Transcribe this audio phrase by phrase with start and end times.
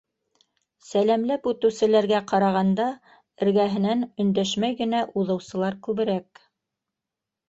[0.91, 2.87] Сәләмләп үтеүселәргә ҡарағанда
[3.47, 6.43] эргәһенән өндәшмәй генә уҙыусылар күберәк.